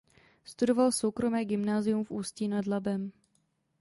[0.43, 3.11] Studoval soukromé gymnázium v Ústí nad Labem.